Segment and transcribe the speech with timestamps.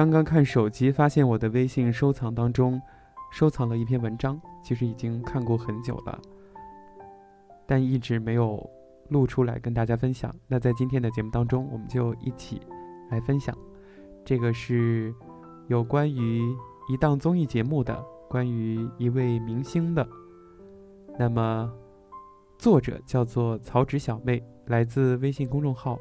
[0.00, 2.80] 刚刚看手机，发现我的微信收藏当中
[3.30, 6.18] 收藏了一篇文章，其实已经看过很久了，
[7.66, 8.66] 但一直没有
[9.10, 10.34] 录出来跟大家分享。
[10.48, 12.62] 那在今天的节目当中，我们就一起
[13.10, 13.54] 来分享。
[14.24, 15.14] 这个是
[15.68, 16.50] 有关于
[16.88, 20.08] 一档综艺节目的，关于一位明星的。
[21.18, 21.70] 那么，
[22.56, 25.98] 作者叫做曹植小妹，来自微信公众号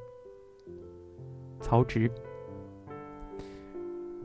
[1.60, 2.10] 曹植。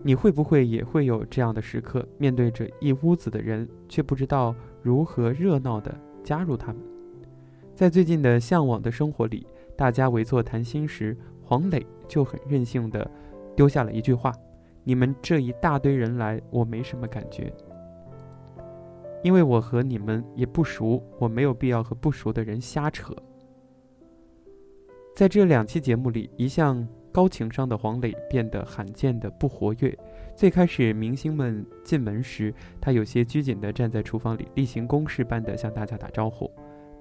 [0.06, 6.82] 你会不会也会有这样的时刻，面对着一屋子的人，却不知道如何热闹的加入他们？
[7.74, 13.10] 在最近的《向往的生活》里，大家围坐谈心时，黄磊就很任性的
[13.56, 14.30] 丢下了一句话
[14.84, 17.50] ：“你们这一大堆人来，我没什么感觉，
[19.22, 23.16] 因为我和你们也不熟，我没有必要和不熟的人瞎扯。”
[25.16, 26.86] 在这两期节目里，一向。
[27.14, 29.96] 高情商的黄磊变得罕见的不活跃。
[30.34, 36.50] 最开始，明星们进门时，他有些拘谨地站在厨房里，例行公事般地向大家打招呼。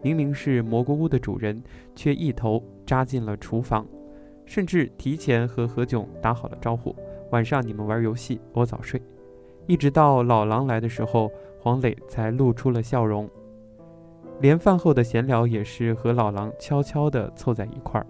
[0.04, 1.60] 明明是蘑菇屋的主人，
[1.96, 3.88] 却一头扎进了厨房，
[4.46, 6.96] 甚至提前和何炅打好了招呼
[7.32, 9.02] ：“晚上你们玩游戏，我早睡。”
[9.66, 13.28] 一直到老狼来的时候，黄磊才露出了笑容。
[14.40, 18.06] 连饭后的闲聊也是和老狼悄悄地凑在一块儿。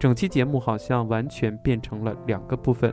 [0.00, 2.90] 整期节目好像完全变成了两个部分，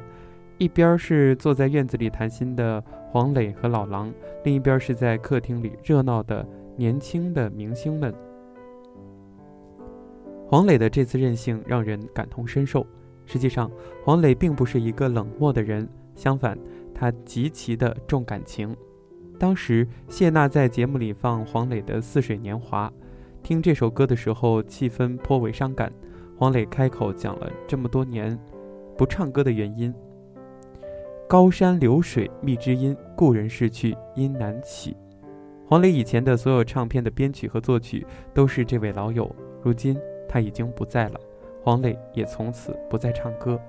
[0.58, 8.14] 一边是坐在院子里谈心的黄磊和老狼，另一边是在客厅里热闹的年轻的明星们。
[10.50, 12.86] 黄磊的这次任性让人感同身受。
[13.26, 13.72] 实际上，
[14.04, 16.60] 黄磊并不是一个冷漠的人，相反，
[16.94, 18.76] 他极其的重感情。
[19.40, 22.90] 当时谢娜在节目里放黄磊的《似水年华》，
[23.42, 25.90] 听这首歌的时候，气氛颇为伤感。
[26.38, 28.38] 黄磊开口讲了这么多年
[28.96, 29.92] 不唱歌的原因：
[31.28, 34.96] 高山流水觅知音，故人逝去音难起。
[35.66, 38.06] 黄磊以前的所有唱片的编曲和作曲
[38.36, 40.00] 都是这位老友，如今
[40.30, 41.20] 他已经不在了，
[41.64, 43.60] 黄磊也从此不再唱歌。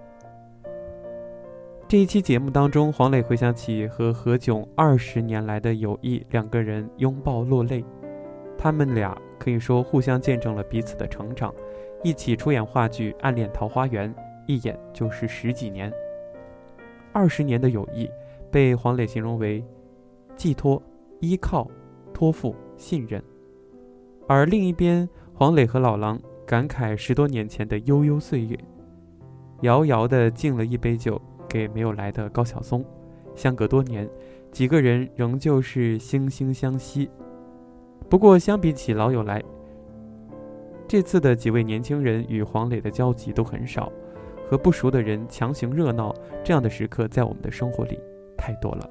[1.89, 7.83] 这一期节目当中，黄磊回想起和何炅二十年来的友谊，两个人拥抱落泪，
[8.59, 11.53] 他们俩可以说互相见证了彼此的成长。
[12.03, 14.13] 一起出演话剧《暗恋桃花源》，
[14.47, 15.93] 一演就是十几年。
[17.13, 18.09] 二十年的友谊，
[18.51, 19.65] 被黄磊形容为
[20.37, 20.81] 寄托、
[21.21, 21.69] 依靠、
[22.15, 23.23] 托付、信任。
[24.29, 28.57] 而另一边，黄磊和老狼感慨十多年前的悠悠岁月，
[29.63, 32.85] 遥遥地敬了一杯酒给没有来的高晓松。
[33.35, 34.09] 相隔多年，
[34.53, 37.11] 几个人仍旧是惺惺相惜。
[38.09, 39.43] 不过，相比起老友来，
[40.89, 43.93] 这次的几位年轻人与黄磊的交集都很少，
[44.49, 48.01] 和不熟的人强行热闹，这样的时刻在我们的生活里
[48.39, 48.89] 太多了。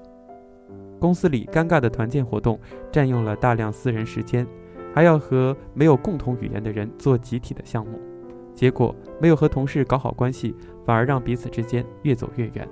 [0.99, 2.59] 公司里尴尬的团建活动
[2.91, 4.45] 占用了大量私人时间，
[4.93, 7.99] 还要和没有共同语言的人做集体的项目，
[8.53, 12.67] 结果没有和同事搞好关系，反而让彼此之间越走越远，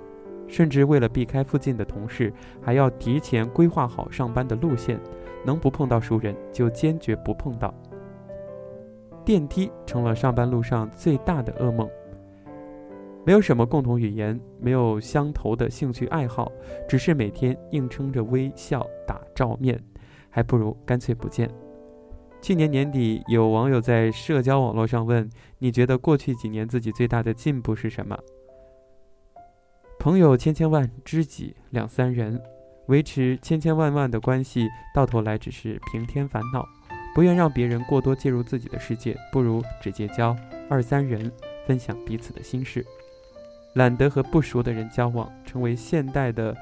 [0.47, 2.31] 甚至为了避开附近的同事，
[2.61, 4.99] 还要提前规划好上班的路线，
[5.43, 7.73] 能不碰到熟人就坚决不碰到。
[9.25, 11.89] 电梯成了上班路上最大的噩梦。
[13.25, 16.51] 没有什么共同语言，没有相投的兴趣爱好，
[16.87, 19.81] 只是每天硬撑着微笑打照面，
[20.29, 21.49] 还不如干脆不见。
[22.39, 28.15] 去年年底，有网友在社交网络上问：“你觉得过去几年自己最大的进步是什么？”
[29.97, 32.39] 朋友千千万，知己两三人，
[32.85, 36.63] 维持千千万万的关系，到头来只是平添烦恼。
[37.15, 40.35] 不愿让别人过多介入自己的世界，不如只结交
[40.69, 41.31] 二三人，
[41.65, 42.85] 分享彼此的心事。
[43.75, 46.53] 懒得和不熟的人交往，成为现代的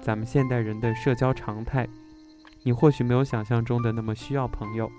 [0.00, 1.88] 咱们现代人的社交常态。
[2.64, 4.90] 你或许没有想象中的那么需要朋友。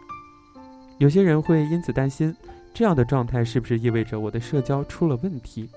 [0.99, 2.33] 有些人会因此担心，
[2.73, 5.69] 这样的状态是不是意味着我的社交出了问题？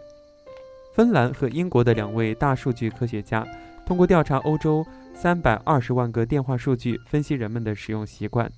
[0.95, 3.45] 芬兰和英国的两位大数据科学家，
[3.85, 8.49] 通过调查欧洲三百二十万个电话数据，分析人们的使用习惯。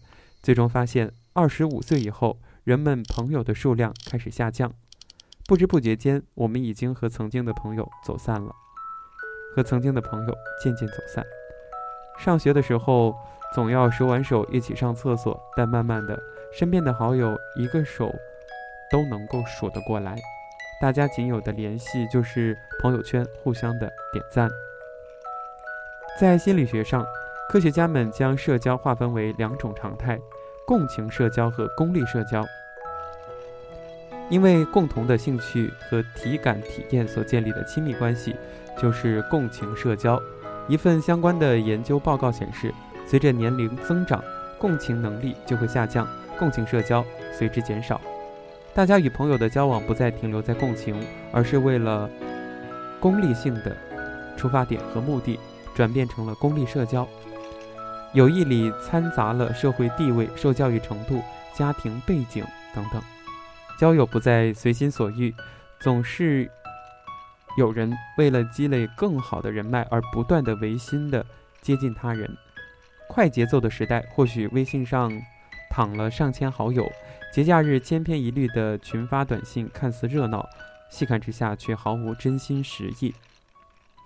[0.42, 4.72] 最终发现，二十五岁以后，人们朋友的数量开始下降。
[5.46, 8.54] 不知不觉间，我们已经和曾经的朋友走散了，
[9.54, 11.24] 和曾经的朋友渐渐走散。
[12.18, 13.14] 上学的时候，
[13.54, 16.18] 总要手挽手一起上厕所，但慢慢的，
[16.52, 18.14] 身边的好友一个手
[18.90, 20.16] 都能够数得过来。
[20.80, 24.48] 大家仅有的联系就是朋友圈互相的点赞。
[26.20, 27.04] 在心理学上。
[27.48, 30.20] 科学家们将社交划分为两种常态：
[30.66, 32.44] 共情社交和功利社交。
[34.28, 38.36] 因为共同的兴趣和体感体验所建立的亲密关系，
[38.76, 40.20] 就是共情社交。
[40.68, 42.70] 一份相关的研究报告显示，
[43.06, 44.22] 随着年龄增长，
[44.58, 46.06] 共情能力就会下降，
[46.38, 47.02] 共情社交
[47.32, 47.98] 随之减少。
[48.74, 51.02] 大家与朋友的交往不再停留在共情，
[51.32, 52.10] 而是为了
[53.00, 53.74] 功利性的
[54.36, 55.40] 出发点和目的，
[55.74, 57.08] 转变成了功利社交。
[58.14, 61.22] 友谊里掺杂了社会地位、受教育程度、
[61.54, 62.44] 家庭背景
[62.74, 63.02] 等等。
[63.78, 65.34] 交友不再随心所欲，
[65.78, 66.50] 总是
[67.56, 71.24] 有人为了积累更好的人脉而不断的违心的
[71.60, 72.34] 接近他人。
[73.08, 75.12] 快节奏的时代，或许微信上
[75.70, 76.90] 躺了上千好友，
[77.32, 80.48] 节假日千篇一律的群发短信看似热闹，
[80.90, 83.14] 细看之下却毫无真心实意。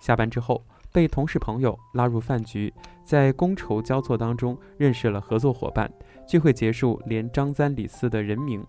[0.01, 0.61] 下班之后
[0.93, 2.73] 被同事朋友拉入饭局，
[3.03, 5.91] 在觥筹交错当中认识了合作伙伴，
[6.27, 8.65] 聚会结束连张三李四的人名。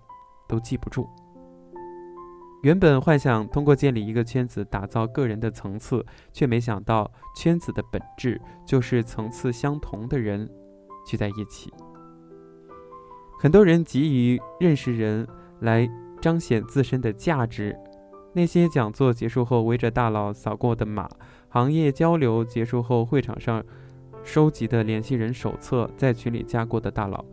[0.47, 1.09] 都记不住。
[2.63, 6.05] 原本幻想通过建立一个圈子打造个人的层次，
[6.35, 10.47] 却没想到圈子的本质就是层次相同的人
[11.07, 11.73] 聚在一起。
[13.39, 15.27] 很多人急于认识人
[15.61, 15.89] 来
[16.21, 17.75] 彰显自身的价值，
[18.35, 21.09] 那些讲座结束后围着大佬扫过的码，
[21.55, 23.65] 行业交流结束后会场上
[24.25, 27.25] 收集的联系人手册，在群里加过的大佬。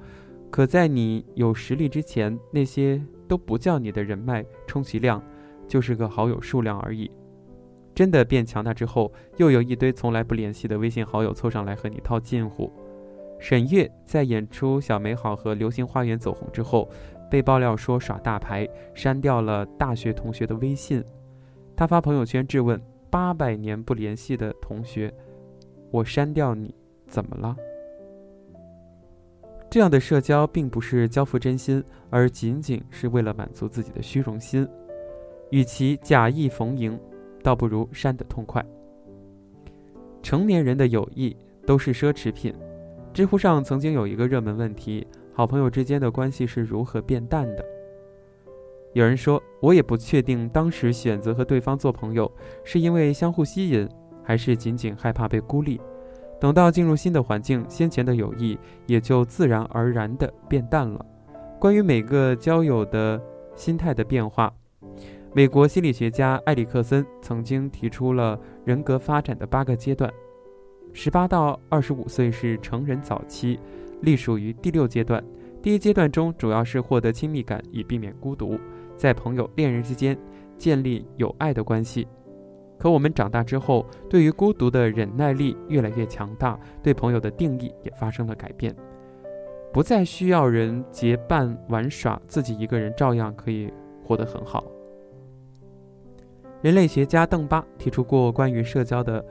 [0.51, 5.19] 可在你有实力之前，那些都不叫你的人脉，充其量
[5.68, 7.09] 就是个好友数量而已。
[7.95, 12.71] 真的变强大之后，又有一堆从来不联系的微信好友凑上来和你套近乎。
[13.39, 16.88] 沈月在演出《小美好》和《流星花园》走红之后，
[17.27, 21.03] 被爆料说耍大牌，删掉了大学同学的微信。
[21.75, 22.79] 他发朋友圈质问
[23.12, 25.13] 八百年不联系的同学
[25.92, 26.74] ：“我删掉你，
[27.08, 27.56] 怎么了？”
[29.69, 34.68] 这样的社交并不是交付真心，而仅仅是为了满足自己的虚荣心。
[35.50, 36.98] 与其假意逢迎，
[37.44, 38.66] 倒不如删得痛快。
[40.24, 41.36] 成年人的友谊
[41.66, 42.56] 都是奢侈品。
[43.13, 47.66] 知乎上曾经有一个热门问题：好朋友之间的关系是如何变淡的？
[48.93, 52.29] 有人说，我也不确定当时选择和对方做朋友，
[52.63, 53.88] 是因为相互吸引，
[54.21, 55.79] 还是仅仅害怕被孤立。
[56.39, 58.57] 等到进入新的环境，先前的友谊
[58.88, 61.05] 也就自然而然地变淡了。
[61.59, 63.21] 关于每个交友的
[63.55, 64.51] 心态的变化，
[65.33, 70.11] 美国心理学家埃里克森曾经提出了人格发展的八个阶段。
[70.91, 73.57] 十八到二十五岁是成人早期，
[74.01, 75.23] 隶属于第六阶段。
[75.61, 78.59] 第一阶段中主要是获得亲密感，以避免孤独，
[79.01, 80.15] 在朋友、恋人之间
[80.59, 82.07] 建立有爱的关系。
[82.77, 88.75] 可我们长大之后，对于孤独的忍耐力越来越强大，对朋友的定义也发生了改变，
[89.74, 94.63] 不再需要人结伴玩耍，自己一个人照样可以活得很好。
[96.62, 99.25] 人类学家邓巴提出过关于社交的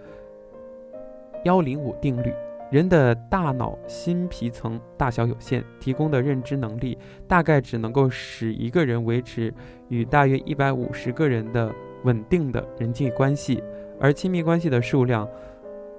[1.44, 2.34] 幺零五定律：
[2.70, 6.96] 人的大脑新皮层大小有限，提供的认知能力
[7.28, 9.52] 大概只能够使一个人维持
[9.88, 11.72] 与大约一百五十个人的。
[12.04, 13.62] 稳定的人际关系，
[14.00, 15.28] 而亲密关系的数量，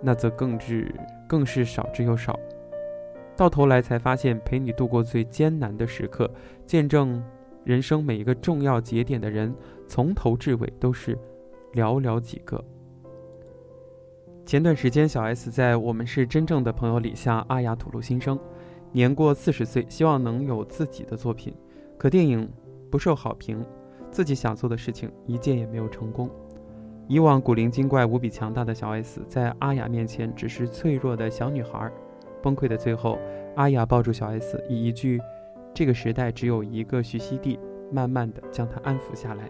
[0.01, 0.91] 那则更是
[1.27, 2.39] 更是少之又少。
[3.37, 6.27] 到头来才发现，陪你度过最艰难的时刻，
[6.65, 7.23] 见证
[7.63, 9.53] 人生每一个重要节点的人，
[9.87, 11.15] 从头至尾都是
[11.73, 12.59] 寥寥几个。
[14.45, 18.37] 前段时间，小 S 在《我们是真正的朋友》里向阿雅吐露心声，
[18.91, 21.53] 年过四十岁，希望能有自己的作品，
[21.97, 22.49] 可电影
[22.89, 23.63] 不受好评。
[24.09, 26.29] 自己想做的事情一件也没有成功。
[27.07, 31.89] 以往古灵精怪、无比强大的小 S，在阿雅面前只是脆弱的小女孩。
[32.41, 33.17] 崩溃的最后，
[33.55, 35.21] 阿雅抱住小 S，以一句
[35.73, 37.57] “这个时代只有一个徐熙娣”，
[37.89, 39.49] 慢慢的将她安抚下来。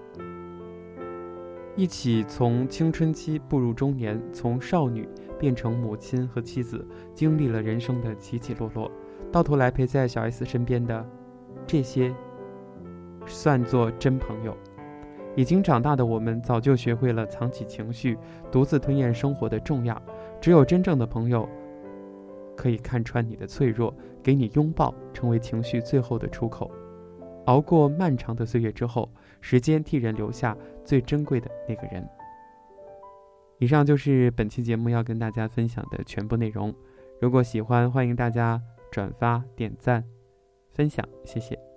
[1.76, 5.08] 一起从青春期步入中年，从少女
[5.40, 8.92] 变成母亲和妻子，经历了人生的起起落落，
[9.32, 11.06] 到头来陪在小 S 身边的
[11.66, 12.14] 这些。
[13.28, 14.58] 算作真朋友。
[15.36, 18.18] 已经长大的我们，早就学会了藏起情绪，
[18.52, 20.02] 独自吞咽生活的重压。
[20.42, 21.48] 只有真正的朋友，
[22.58, 26.70] 可以看穿你的脆弱，给你拥抱，成为情绪最后的出口。
[27.46, 29.08] 熬过漫长的岁月之后，
[29.42, 30.56] 时间替人留下
[30.86, 32.08] 最珍贵的那个人。
[33.60, 36.74] 以上就是本期节目要跟大家分享的全部内容。
[37.20, 38.60] 如果喜欢，欢迎大家
[38.92, 40.04] 转发、点赞、
[40.72, 41.71] 分享，谢谢。